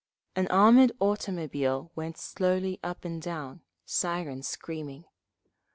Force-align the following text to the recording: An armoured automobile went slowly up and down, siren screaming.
An 0.35 0.47
armoured 0.47 0.93
automobile 0.99 1.91
went 1.95 2.17
slowly 2.17 2.79
up 2.83 3.05
and 3.05 3.21
down, 3.21 3.61
siren 3.85 4.41
screaming. 4.41 5.05